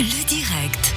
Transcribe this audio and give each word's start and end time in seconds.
Le 0.00 0.24
direct. 0.24 0.94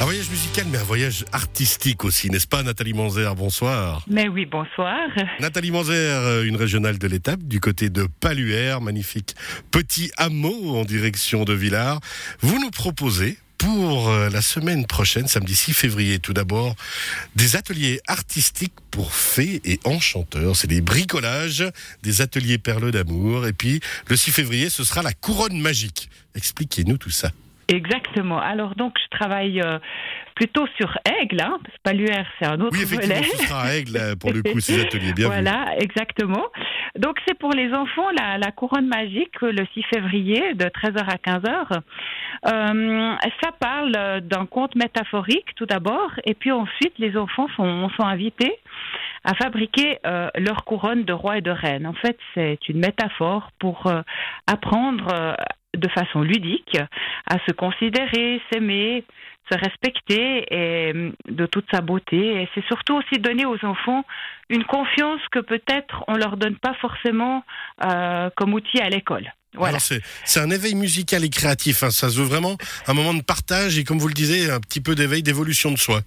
Un 0.00 0.04
voyage 0.06 0.28
musical, 0.28 0.66
mais 0.68 0.78
un 0.78 0.82
voyage 0.82 1.24
artistique 1.30 2.04
aussi, 2.04 2.30
n'est-ce 2.30 2.48
pas, 2.48 2.64
Nathalie 2.64 2.92
Manzer 2.92 3.32
Bonsoir. 3.36 4.04
Mais 4.08 4.26
oui, 4.26 4.44
bonsoir. 4.44 4.98
Nathalie 5.38 5.70
Manzer, 5.70 5.94
euh, 5.94 6.42
une 6.42 6.56
régionale 6.56 6.98
de 6.98 7.06
l'étape, 7.06 7.44
du 7.44 7.60
côté 7.60 7.90
de 7.90 8.08
Paluaire, 8.18 8.80
magnifique 8.80 9.36
petit 9.70 10.10
hameau 10.16 10.76
en 10.76 10.84
direction 10.84 11.44
de 11.44 11.52
Villars. 11.52 12.00
Vous 12.40 12.58
nous 12.58 12.72
proposez 12.72 13.38
pour 13.56 14.08
euh, 14.08 14.28
la 14.30 14.42
semaine 14.42 14.84
prochaine, 14.84 15.28
samedi 15.28 15.54
6 15.54 15.72
février, 15.72 16.18
tout 16.18 16.32
d'abord, 16.32 16.74
des 17.36 17.54
ateliers 17.54 18.00
artistiques 18.08 18.74
pour 18.90 19.14
fées 19.14 19.60
et 19.64 19.78
enchanteurs. 19.84 20.56
C'est 20.56 20.66
des 20.66 20.80
bricolages, 20.80 21.64
des 22.02 22.20
ateliers 22.20 22.58
perles 22.58 22.90
d'amour. 22.90 23.46
Et 23.46 23.52
puis, 23.52 23.78
le 24.08 24.16
6 24.16 24.32
février, 24.32 24.70
ce 24.70 24.82
sera 24.82 25.02
la 25.02 25.12
couronne 25.12 25.60
magique. 25.60 26.10
Expliquez-nous 26.34 26.98
tout 26.98 27.10
ça. 27.10 27.30
Exactement. 27.68 28.38
Alors 28.38 28.74
donc 28.74 28.94
je 29.02 29.16
travaille 29.16 29.60
euh, 29.60 29.78
plutôt 30.34 30.66
sur 30.78 30.96
Aigle, 31.20 31.40
hein, 31.40 31.58
parce 31.62 31.76
que 31.76 31.82
Paluaire 31.82 32.26
c'est 32.38 32.46
un 32.46 32.60
autre 32.60 32.76
Oui, 32.76 32.82
effectivement, 32.82 33.14
volet. 33.16 33.28
ce 33.28 33.46
sera 33.46 33.62
à 33.62 33.74
Aigle, 33.74 33.96
euh, 33.96 34.16
pour 34.16 34.32
le 34.32 34.42
coup, 34.42 34.60
ces 34.60 34.80
ateliers. 34.80 35.12
Bien 35.12 35.28
vu. 35.28 35.32
Voilà, 35.32 35.74
exactement. 35.78 36.44
Donc 36.98 37.18
c'est 37.26 37.38
pour 37.38 37.50
les 37.52 37.72
enfants 37.72 38.10
la, 38.18 38.38
la 38.38 38.50
couronne 38.52 38.86
magique 38.86 39.40
le 39.40 39.66
6 39.74 39.82
février 39.94 40.54
de 40.54 40.64
13h 40.64 41.04
à 41.08 41.16
15h. 41.16 41.80
Euh, 42.46 43.16
ça 43.42 43.50
parle 43.58 44.20
d'un 44.20 44.46
conte 44.46 44.74
métaphorique 44.74 45.54
tout 45.56 45.66
d'abord, 45.66 46.10
et 46.24 46.34
puis 46.34 46.52
ensuite 46.52 46.92
les 46.98 47.16
enfants 47.16 47.48
sont, 47.56 47.88
sont 47.96 48.04
invités 48.04 48.58
à 49.24 49.34
fabriquer 49.34 49.98
euh, 50.06 50.28
leur 50.36 50.64
couronne 50.64 51.04
de 51.04 51.12
roi 51.12 51.38
et 51.38 51.40
de 51.40 51.50
reine. 51.50 51.86
En 51.86 51.94
fait, 51.94 52.18
c'est 52.34 52.58
une 52.68 52.78
métaphore 52.78 53.50
pour 53.58 53.86
euh, 53.86 54.02
apprendre 54.46 55.08
euh, 55.14 55.34
de 55.74 55.88
façon 55.88 56.22
ludique 56.22 56.76
à 57.30 57.36
se 57.46 57.52
considérer, 57.52 58.40
s'aimer, 58.52 59.04
se 59.50 59.58
respecter 59.58 60.44
et 60.50 60.92
euh, 60.94 61.10
de 61.28 61.46
toute 61.46 61.66
sa 61.70 61.80
beauté. 61.80 62.42
Et 62.42 62.48
c'est 62.54 62.64
surtout 62.66 62.94
aussi 62.94 63.20
donner 63.20 63.44
aux 63.44 63.62
enfants 63.64 64.04
une 64.48 64.64
confiance 64.64 65.20
que 65.30 65.38
peut-être 65.40 66.04
on 66.08 66.16
leur 66.16 66.36
donne 66.36 66.56
pas 66.56 66.74
forcément 66.80 67.44
euh, 67.84 68.30
comme 68.36 68.54
outil 68.54 68.80
à 68.80 68.88
l'école. 68.88 69.32
Voilà. 69.56 69.78
C'est 69.78 70.40
un 70.40 70.50
éveil 70.50 70.74
musical 70.74 71.24
et 71.24 71.30
créatif. 71.30 71.84
hein. 71.84 71.90
Ça 71.90 72.08
se 72.08 72.18
veut 72.18 72.26
vraiment 72.26 72.56
un 72.88 72.94
moment 72.94 73.14
de 73.14 73.22
partage 73.22 73.78
et, 73.78 73.84
comme 73.84 73.98
vous 73.98 74.08
le 74.08 74.14
disiez, 74.14 74.50
un 74.50 74.58
petit 74.58 74.80
peu 74.80 74.96
d'éveil, 74.96 75.22
d'évolution 75.22 75.70
de 75.70 75.78
soi. 75.78 76.00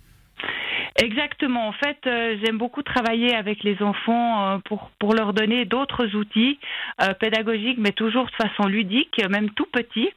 Exactement. 0.98 1.68
En 1.68 1.74
fait, 1.74 1.98
euh, 2.08 2.38
j'aime 2.44 2.58
beaucoup 2.58 2.82
travailler 2.82 3.36
avec 3.36 3.64
les 3.64 3.82
enfants 3.84 4.56
euh, 4.56 4.58
pour 5.00 5.14
leur 5.14 5.32
donner 5.32 5.66
d'autres 5.66 6.16
outils 6.16 6.60
euh, 7.04 7.14
pédagogiques, 7.14 7.78
mais 7.78 7.92
toujours 7.92 8.26
de 8.26 8.48
façon 8.48 8.68
ludique, 8.68 9.22
même 9.30 9.52
tout 9.52 9.68
petit, 9.72 10.10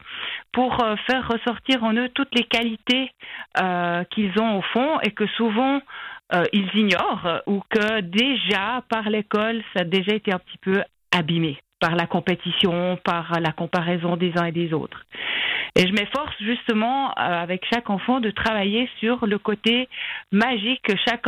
pour 0.53 0.79
faire 1.07 1.29
ressortir 1.29 1.85
en 1.85 1.95
eux 1.95 2.09
toutes 2.09 2.35
les 2.35 2.45
qualités 2.45 3.13
qu'ils 4.11 4.33
ont 4.41 4.59
au 4.59 4.63
fond 4.63 4.99
et 5.03 5.13
que 5.13 5.27
souvent 5.29 5.81
ils 6.53 6.69
ignorent 6.75 7.43
ou 7.47 7.63
que 7.71 8.01
déjà 8.01 8.83
par 8.89 9.09
l'école 9.11 9.63
ça 9.75 9.83
a 9.83 9.85
déjà 9.85 10.15
été 10.15 10.33
un 10.33 10.39
petit 10.39 10.59
peu 10.59 10.83
abîmé 11.17 11.59
par 11.79 11.95
la 11.95 12.07
compétition, 12.07 12.99
par 13.05 13.39
la 13.41 13.53
comparaison 13.53 14.17
des 14.17 14.37
uns 14.37 14.47
et 14.47 14.53
des 14.53 14.73
autres. 14.73 15.05
Et 15.77 15.87
je 15.87 15.93
m'efforce 15.93 16.35
justement 16.41 17.11
euh, 17.11 17.13
avec 17.17 17.65
chaque 17.73 17.91
enfant 17.91 18.21
de 18.21 18.31
travailler 18.31 18.89
sur 18.99 19.27
le 19.27 19.39
côté 19.39 19.89
magique 20.33 20.83
que 20.83 20.95
chaque 21.07 21.27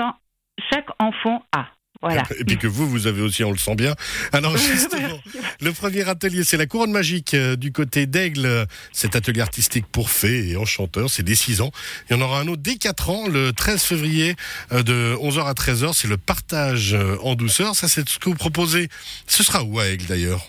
enfant 0.98 1.44
a. 1.52 1.66
Voilà. 2.00 2.24
Et 2.36 2.44
puis 2.44 2.58
que 2.58 2.66
vous, 2.66 2.88
vous 2.88 3.06
avez 3.06 3.22
aussi, 3.22 3.44
on 3.44 3.52
le 3.52 3.58
sent 3.58 3.76
bien. 3.76 3.94
Alors 4.32 4.56
justement, 4.56 5.20
le 5.60 5.72
premier 5.72 6.08
atelier, 6.08 6.42
c'est 6.42 6.56
la 6.56 6.66
couronne 6.66 6.90
magique 6.90 7.34
euh, 7.34 7.54
du 7.54 7.70
côté 7.70 8.06
d'Aigle. 8.06 8.66
Cet 8.92 9.14
atelier 9.14 9.40
artistique 9.40 9.86
pour 9.86 10.10
fées 10.10 10.48
et 10.48 10.56
enchanteurs, 10.56 11.08
c'est 11.08 11.22
dès 11.22 11.36
6 11.36 11.60
ans. 11.60 11.70
Il 12.10 12.16
y 12.16 12.20
en 12.20 12.22
aura 12.22 12.40
un 12.40 12.48
autre 12.48 12.62
dès 12.62 12.74
4 12.74 13.10
ans, 13.10 13.28
le 13.28 13.52
13 13.52 13.82
février, 13.84 14.34
euh, 14.72 14.82
de 14.82 15.14
11h 15.20 15.46
à 15.46 15.52
13h. 15.52 15.92
C'est 15.92 16.08
le 16.08 16.16
partage 16.16 16.96
en 17.22 17.36
douceur. 17.36 17.76
Ça, 17.76 17.86
c'est 17.86 18.08
ce 18.08 18.18
que 18.18 18.28
vous 18.28 18.34
proposez. 18.34 18.88
Ce 19.28 19.44
sera 19.44 19.62
où 19.62 19.78
à 19.78 19.86
Aigle 19.86 20.06
d'ailleurs? 20.06 20.44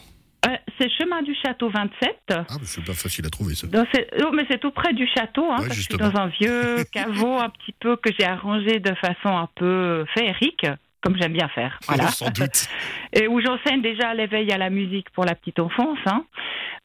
Chemin 1.13 1.21
du 1.23 1.35
château 1.35 1.69
27. 1.69 2.15
Ah, 2.29 2.33
bah, 2.33 2.45
c'est 2.63 2.83
pas 2.85 2.93
facile 2.93 3.25
à 3.25 3.29
trouver 3.29 3.55
ça. 3.55 3.67
Oh, 3.73 4.31
mais 4.33 4.45
c'est 4.49 4.59
tout 4.59 4.71
près 4.71 4.93
du 4.93 5.07
château, 5.07 5.45
hein, 5.45 5.57
Ouais, 5.59 5.67
parce 5.67 5.67
que 5.69 5.73
je 5.75 5.81
suis 5.81 5.91
justement. 5.91 6.09
dans 6.09 6.19
un 6.21 6.27
vieux 6.27 6.83
caveau 6.91 7.37
un 7.39 7.49
petit 7.49 7.73
peu 7.79 7.95
que 7.95 8.09
j'ai 8.17 8.25
arrangé 8.25 8.79
de 8.79 8.93
façon 8.95 9.35
un 9.37 9.47
peu 9.55 10.05
féerique, 10.13 10.65
comme 11.01 11.15
j'aime 11.19 11.33
bien 11.33 11.47
faire. 11.49 11.79
Voilà. 11.87 12.07
Sans 12.07 12.29
doute. 12.29 12.67
et 13.13 13.27
où 13.27 13.41
j'enseigne 13.41 13.81
déjà 13.81 14.13
l'éveil 14.13 14.51
à 14.51 14.57
la 14.57 14.69
musique 14.69 15.09
pour 15.11 15.25
la 15.25 15.35
petite 15.35 15.59
enfance. 15.59 15.99
Hein. 16.05 16.25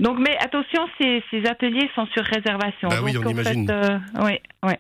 Donc, 0.01 0.19
mais 0.19 0.37
attention, 0.39 0.87
ces, 1.01 1.23
ces 1.31 1.45
ateliers 1.47 1.91
sont 1.95 2.07
sur 2.09 2.23
réservation. 2.25 2.89
Bah 2.89 2.97
oui, 3.03 3.17
on 3.19 3.29
imagine. 3.29 3.67
fait, 3.67 3.73
euh, 3.73 3.99
oui, 4.21 4.39
oui. 4.65 4.75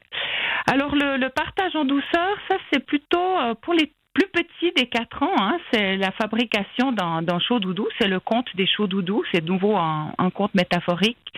Alors, 0.70 0.94
le, 0.94 1.16
le 1.16 1.28
partage 1.30 1.75
en 1.75 1.84
douceur, 1.84 2.36
ça, 2.48 2.56
c'est 2.72 2.84
plutôt 2.84 3.38
euh, 3.38 3.54
pour 3.62 3.75
les 3.75 3.92
plus 4.18 4.28
petits 4.42 4.72
des 4.76 4.86
4 4.86 5.22
ans. 5.22 5.34
Hein, 5.38 5.58
c'est 5.72 5.96
la 5.96 6.10
fabrication 6.12 6.92
d'un 6.92 7.38
chaud 7.40 7.60
doudou. 7.60 7.86
C'est 8.00 8.08
le 8.08 8.20
conte 8.20 8.48
des 8.56 8.66
chauds 8.66 8.86
doudous. 8.86 9.22
C'est 9.32 9.44
nouveau 9.44 9.76
un, 9.76 10.12
un 10.18 10.30
conte 10.30 10.54
métaphorique. 10.54 11.32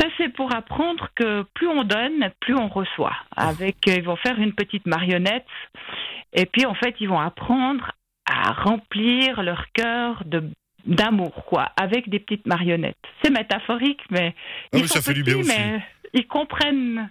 Ça, 0.00 0.08
c'est 0.18 0.28
pour 0.30 0.54
apprendre 0.54 1.08
que 1.14 1.42
plus 1.54 1.68
on 1.68 1.84
donne, 1.84 2.30
plus 2.40 2.54
on 2.56 2.68
reçoit. 2.68 3.16
Avec, 3.36 3.76
euh, 3.88 3.94
ils 3.96 4.02
vont 4.02 4.16
faire 4.16 4.38
une 4.38 4.52
petite 4.52 4.84
marionnette, 4.86 5.46
et 6.32 6.44
puis 6.46 6.66
en 6.66 6.74
fait, 6.74 6.94
ils 7.00 7.08
vont 7.08 7.20
apprendre 7.20 7.92
à 8.28 8.52
remplir 8.52 9.42
leur 9.42 9.64
cœur 9.72 10.22
de 10.26 10.42
d'amour, 10.86 11.44
quoi, 11.46 11.72
avec 11.80 12.08
des 12.08 12.20
petites 12.20 12.46
marionnettes. 12.46 12.96
C'est 13.22 13.30
métaphorique, 13.30 14.00
mais 14.10 14.34
Ah 14.72 14.76
ils 14.78 14.82
oui, 14.82 14.88
sont 14.88 15.00
ça 15.00 15.02
fait 15.02 15.14
du 15.14 15.24
bien 15.24 15.34
petits, 15.38 15.48
aussi. 15.50 15.58
mais 15.60 15.82
ils 16.14 16.26
comprennent, 16.28 17.10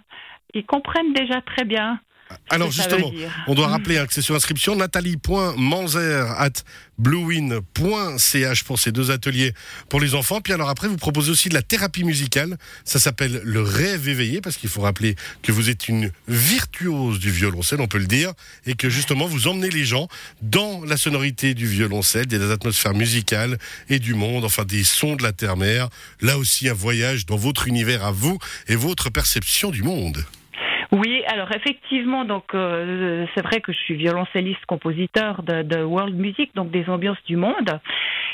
ils 0.54 0.64
comprennent 0.64 1.12
déjà 1.12 1.40
très 1.42 1.64
bien. 1.64 1.98
Ce 2.28 2.54
Alors 2.54 2.70
justement, 2.70 3.12
on 3.46 3.54
doit 3.54 3.68
rappeler 3.68 3.98
hein, 3.98 4.06
que 4.08 4.14
c'est 4.14 4.22
sur 4.22 4.34
inscription 4.34 4.76
nathalie.manzer 4.76 6.30
at 6.38 6.50
bluewin.ch 6.98 8.64
pour 8.64 8.78
ces 8.78 8.92
deux 8.92 9.10
ateliers 9.10 9.52
pour 9.88 10.00
les 10.00 10.14
enfants. 10.14 10.40
Puis 10.40 10.52
alors 10.52 10.68
après, 10.68 10.88
vous 10.88 10.96
proposez 10.96 11.30
aussi 11.30 11.48
de 11.48 11.54
la 11.54 11.62
thérapie 11.62 12.04
musicale. 12.04 12.56
Ça 12.84 12.98
s'appelle 12.98 13.40
le 13.44 13.62
rêve 13.62 14.08
éveillé 14.08 14.40
parce 14.40 14.56
qu'il 14.56 14.68
faut 14.68 14.80
rappeler 14.80 15.16
que 15.42 15.52
vous 15.52 15.70
êtes 15.70 15.88
une 15.88 16.10
virtuose 16.28 17.18
du 17.18 17.30
violoncelle, 17.30 17.80
on 17.80 17.88
peut 17.88 17.98
le 17.98 18.06
dire, 18.06 18.32
et 18.66 18.74
que 18.74 18.88
justement 18.88 19.26
vous 19.26 19.48
emmenez 19.48 19.70
les 19.70 19.84
gens 19.84 20.08
dans 20.42 20.84
la 20.84 20.96
sonorité 20.96 21.54
du 21.54 21.66
violoncelle, 21.66 22.26
des 22.26 22.50
atmosphères 22.50 22.94
musicales 22.94 23.58
et 23.88 23.98
du 23.98 24.14
monde, 24.14 24.44
enfin 24.44 24.64
des 24.64 24.84
sons 24.84 25.16
de 25.16 25.22
la 25.22 25.32
terre-mer. 25.32 25.88
Là 26.20 26.38
aussi, 26.38 26.68
un 26.68 26.74
voyage 26.74 27.26
dans 27.26 27.36
votre 27.36 27.68
univers 27.68 28.04
à 28.04 28.10
vous 28.10 28.38
et 28.68 28.76
votre 28.76 29.10
perception 29.10 29.70
du 29.70 29.82
monde. 29.82 30.24
Oui, 30.92 31.24
alors 31.26 31.48
effectivement, 31.52 32.24
donc 32.24 32.54
euh, 32.54 33.26
c'est 33.34 33.42
vrai 33.42 33.60
que 33.60 33.72
je 33.72 33.78
suis 33.78 33.94
violoncelliste, 33.94 34.64
compositeur 34.66 35.42
de, 35.42 35.62
de 35.62 35.82
world 35.82 36.14
music, 36.14 36.54
donc 36.54 36.70
des 36.70 36.88
ambiances 36.88 37.22
du 37.26 37.36
monde. 37.36 37.80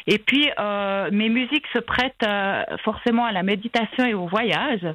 Et 0.07 0.19
puis 0.19 0.51
euh, 0.59 1.09
mes 1.13 1.29
musiques 1.29 1.67
se 1.73 1.79
prêtent 1.79 2.27
euh, 2.27 2.65
forcément 2.85 3.25
à 3.25 3.33
la 3.33 3.43
méditation 3.43 4.05
et 4.05 4.15
au 4.15 4.27
voyage. 4.27 4.87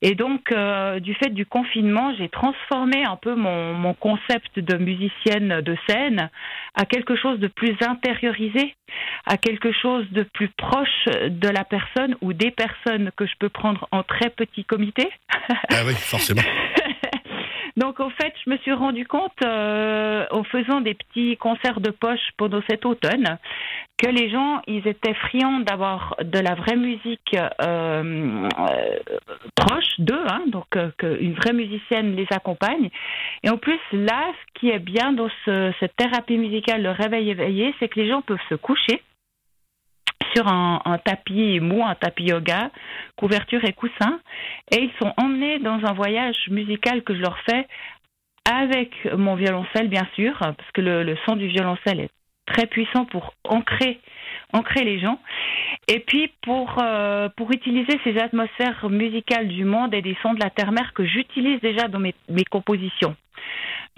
Et 0.00 0.14
donc 0.14 0.52
du 1.00 1.14
fait 1.14 1.30
du 1.30 1.46
confinement, 1.46 2.14
j'ai 2.18 2.28
transformé 2.28 3.04
un 3.04 3.16
peu 3.16 3.34
mon, 3.34 3.74
mon 3.74 3.94
concept 3.94 4.58
de 4.58 4.76
musicienne 4.76 5.60
de 5.60 5.76
scène 5.88 6.30
à 6.74 6.84
quelque 6.84 7.16
chose 7.16 7.38
de 7.38 7.48
plus 7.48 7.76
intériorisé, 7.80 8.74
à 9.26 9.36
quelque 9.36 9.72
chose 9.72 10.06
de 10.10 10.22
plus 10.22 10.48
proche 10.48 11.06
de 11.06 11.48
la 11.48 11.64
personne 11.64 12.16
ou 12.20 12.32
des 12.32 12.50
personnes 12.50 13.10
que 13.16 13.26
je 13.26 13.32
peux 13.38 13.48
prendre 13.48 13.88
en 13.92 14.02
très 14.02 14.30
petit 14.30 14.64
comité. 14.64 15.08
Ah 15.70 15.82
oui, 15.86 15.94
forcément. 15.94 16.42
Donc 17.76 17.98
en 17.98 18.10
fait, 18.10 18.32
je 18.44 18.50
me 18.50 18.56
suis 18.58 18.72
rendu 18.72 19.04
compte 19.06 19.32
euh, 19.44 20.24
en 20.30 20.44
faisant 20.44 20.80
des 20.80 20.94
petits 20.94 21.36
concerts 21.36 21.80
de 21.80 21.90
poche 21.90 22.20
pendant 22.36 22.60
cet 22.68 22.86
automne 22.86 23.38
que 23.98 24.08
les 24.08 24.30
gens, 24.30 24.60
ils 24.66 24.86
étaient 24.86 25.14
friands 25.14 25.60
d'avoir 25.60 26.16
de 26.22 26.38
la 26.38 26.54
vraie 26.54 26.76
musique 26.76 27.36
euh, 27.62 28.48
euh, 28.58 28.98
proche 29.56 29.98
d'eux, 29.98 30.24
hein, 30.28 30.42
donc 30.48 30.66
qu'une 30.98 31.34
vraie 31.34 31.52
musicienne 31.52 32.14
les 32.14 32.26
accompagne. 32.30 32.90
Et 33.42 33.50
en 33.50 33.56
plus, 33.56 33.78
là, 33.92 34.22
ce 34.32 34.60
qui 34.60 34.70
est 34.70 34.78
bien 34.78 35.12
dans 35.12 35.28
ce- 35.44 35.72
cette 35.80 35.96
thérapie 35.96 36.38
musicale, 36.38 36.82
le 36.82 36.90
réveil 36.90 37.30
éveillé, 37.30 37.74
c'est 37.78 37.88
que 37.88 37.98
les 38.00 38.08
gens 38.08 38.22
peuvent 38.22 38.38
se 38.48 38.54
coucher 38.56 39.02
sur 40.34 40.48
un, 40.48 40.80
un 40.84 40.98
tapis 40.98 41.60
mou, 41.60 41.82
un 41.84 41.94
tapis 41.94 42.24
yoga, 42.24 42.70
couverture 43.16 43.64
et 43.64 43.72
coussin, 43.72 44.20
et 44.70 44.82
ils 44.82 44.92
sont 45.00 45.12
emmenés 45.16 45.58
dans 45.58 45.80
un 45.84 45.92
voyage 45.92 46.48
musical 46.50 47.02
que 47.02 47.14
je 47.14 47.20
leur 47.20 47.38
fais 47.40 47.66
avec 48.50 48.92
mon 49.16 49.36
violoncelle, 49.36 49.88
bien 49.88 50.06
sûr, 50.14 50.36
parce 50.38 50.70
que 50.74 50.80
le, 50.80 51.16
son 51.26 51.36
du 51.36 51.46
violoncelle 51.46 52.00
est 52.00 52.10
très 52.46 52.66
puissant 52.66 53.06
pour 53.06 53.32
ancrer, 53.48 54.00
ancrer 54.52 54.84
les 54.84 55.00
gens, 55.00 55.18
et 55.88 56.00
puis 56.00 56.30
pour, 56.42 56.76
euh, 56.82 57.28
pour 57.36 57.50
utiliser 57.52 57.98
ces 58.04 58.18
atmosphères 58.18 58.90
musicales 58.90 59.48
du 59.48 59.64
monde 59.64 59.94
et 59.94 60.02
des 60.02 60.16
sons 60.22 60.34
de 60.34 60.40
la 60.40 60.50
terre-mer 60.50 60.92
que 60.94 61.06
j'utilise 61.06 61.60
déjà 61.60 61.88
dans 61.88 62.00
mes, 62.00 62.14
mes 62.28 62.44
compositions. 62.44 63.16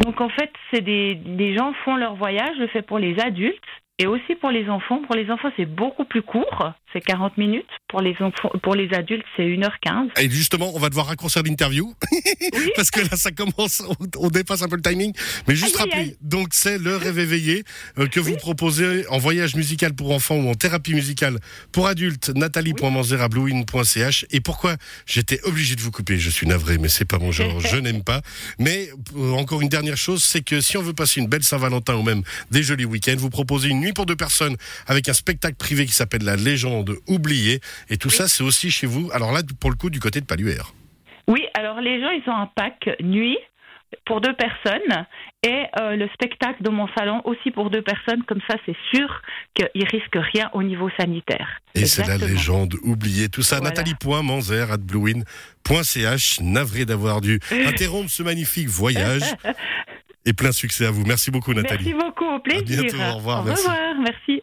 Donc 0.05 0.21
en 0.21 0.29
fait, 0.29 0.53
c'est 0.71 0.83
des, 0.83 1.15
des 1.15 1.57
gens 1.57 1.73
font 1.85 1.97
leur 1.97 2.15
voyage, 2.15 2.55
je 2.57 2.63
le 2.63 2.69
fais 2.69 2.83
pour 2.83 2.99
les 2.99 3.19
adultes, 3.19 3.59
et 3.99 4.07
aussi 4.07 4.35
pour 4.41 4.51
les 4.51 4.69
enfants. 4.69 5.01
Pour 5.07 5.17
les 5.17 5.31
enfants, 5.31 5.49
c'est 5.57 5.65
beaucoup 5.65 6.05
plus 6.05 6.23
court, 6.23 6.73
c'est 6.93 7.01
40 7.01 7.39
minutes. 7.39 7.65
Pour 7.89 8.03
les 8.03 8.15
enfants, 8.21 8.51
pour 8.63 8.75
les 8.75 8.93
adultes, 8.93 9.25
c'est 9.37 9.45
1h15. 9.45 10.21
Et 10.21 10.29
justement, 10.29 10.71
on 10.75 10.79
va 10.79 10.91
devoir 10.91 11.07
raccourcir 11.07 11.43
l'interview 11.43 11.95
parce 12.77 12.91
que 12.91 13.01
là, 13.01 13.17
ça 13.17 13.31
commence, 13.31 13.83
on, 14.19 14.29
dépasse 14.29 14.63
un 14.63 14.69
peu 14.69 14.77
le 14.77 14.83
timing. 14.83 15.15
Mais 15.49 15.55
juste 15.55 15.77
rappeler, 15.77 16.17
donc 16.21 16.49
c'est 16.51 16.79
le 16.79 16.97
rêve 16.97 17.19
éveillé 17.19 17.65
euh, 17.99 18.07
que 18.07 18.21
vous 18.21 18.37
proposez 18.37 19.07
en 19.09 19.19
voyage 19.19 19.55
musical 19.55 19.95
pour 19.95 20.11
enfants 20.11 20.37
ou 20.37 20.51
en 20.51 20.55
thérapie 20.55 20.95
musicale 20.95 21.39
pour 21.73 21.87
adultes. 21.87 22.31
Nathalie.manzera.bluewin.ch. 22.35 24.27
Et 24.31 24.41
pourquoi 24.41 24.77
j'étais 25.07 25.41
obligé 25.45 25.75
de 25.75 25.81
vous 25.81 25.91
couper? 25.91 26.19
Je 26.19 26.29
suis 26.29 26.47
navré, 26.47 26.77
mais 26.77 26.89
c'est 26.89 27.07
pas 27.07 27.19
mon 27.19 27.33
genre. 27.33 27.61
je 27.61 27.77
n'aime 27.87 28.03
pas. 28.03 28.21
Mais 28.59 28.91
euh, 29.17 29.33
encore 29.33 29.63
une 29.63 29.71
dernière 29.71 29.97
chose, 29.97 30.23
c'est 30.23 30.43
que 30.43 30.61
si 30.61 30.77
on 30.77 30.83
veut 30.83 30.93
passer 30.93 31.21
une 31.21 31.29
belle 31.29 31.45
Saint-Valentin 31.45 31.95
ou 31.95 32.03
même 32.03 32.23
des 32.51 32.63
jolis 32.63 32.85
week-ends, 32.85 33.17
vous 33.17 33.31
proposez 33.31 33.71
une 33.71 33.86
nuit 33.87 33.93
pour 33.93 34.07
deux 34.07 34.17
personnes 34.17 34.57
avec 34.87 35.09
un 35.09 35.13
spectacle 35.13 35.57
privé 35.57 35.87
qui 35.87 35.93
s'appelle 35.93 36.25
La 36.25 36.37
Légende 36.37 36.97
oubliée. 37.07 37.61
Et 37.89 37.97
tout 37.97 38.11
ça, 38.11 38.29
c'est 38.29 38.43
aussi 38.43 38.71
chez 38.71 38.87
vous. 38.87 39.11
Alors 39.13 39.33
là, 39.33 39.41
pour 39.61 39.71
le 39.71 39.77
coup, 39.77 39.91
du 39.91 40.01
côté 40.01 40.21
de 40.21 40.27
Paluaire. 40.27 40.73
Oui, 41.29 41.45
alors 41.55 41.81
les 41.81 42.01
gens, 42.01 42.11
ils 42.11 42.29
ont 42.29 42.37
un 42.37 42.51
pack 42.55 42.89
nuit 43.01 43.39
pour 44.05 44.21
deux 44.21 44.35
personnes 44.35 45.07
et 45.45 45.65
euh, 45.81 45.97
le 45.97 46.09
spectacle 46.15 46.63
de 46.63 46.71
mon 46.71 46.89
salon 46.97 47.21
aussi 47.25 47.51
pour 47.51 47.71
deux 47.71 47.83
personnes. 47.83 48.23
Comme 48.25 48.41
ça, 48.49 48.57
c'est 48.67 48.77
sûr 48.93 49.23
qu'ils 49.55 49.87
risquent 49.87 50.19
rien 50.35 50.51
au 50.53 50.63
niveau 50.63 50.89
sanitaire. 50.99 51.61
Et 51.75 51.87
c'est 51.87 52.07
la 52.07 52.17
légende 52.17 52.75
oubliée. 52.83 53.29
Tout 53.29 53.43
ça, 53.43 53.61
Nathalie 53.61 53.93
Nathalie.manzer 53.93 54.73
at 54.73 54.79
bluewin.ch. 54.79 56.41
Navré 56.41 56.85
d'avoir 56.85 57.21
dû 57.21 57.39
interrompre 57.67 58.11
ce 58.11 58.23
magnifique 58.23 58.69
voyage. 58.69 59.23
et 60.27 60.33
plein 60.33 60.53
succès 60.53 60.85
à 60.85 60.91
vous. 60.91 61.05
Merci 61.07 61.31
beaucoup, 61.31 61.55
Nathalie. 61.55 61.95
Merci 61.95 62.05
beaucoup, 62.05 62.27
au 62.27 62.41
plaisir. 62.41 62.81
À 62.81 62.83
bientôt, 62.83 62.97
au 62.99 63.17
revoir. 63.17 63.39
Au 63.39 63.51
revoir, 63.53 63.95
merci. 64.01 64.43